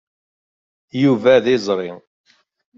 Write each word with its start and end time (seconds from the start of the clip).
Yuba 1.01 1.35
d 1.43 1.45
izri. 1.55 1.91